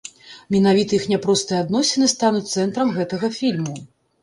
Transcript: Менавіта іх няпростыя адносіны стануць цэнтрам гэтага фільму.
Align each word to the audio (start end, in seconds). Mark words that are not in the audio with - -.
Менавіта 0.53 0.91
іх 0.99 1.05
няпростыя 1.11 1.59
адносіны 1.67 2.09
стануць 2.15 2.51
цэнтрам 2.65 2.97
гэтага 2.99 3.33
фільму. 3.39 3.79